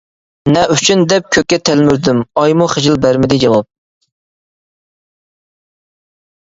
[0.53, 3.71] نە ئۈچۈن دەپ كۆككە تەلمۈردۈم، ئايمۇ خىجىل بەرمىدى جاۋاب.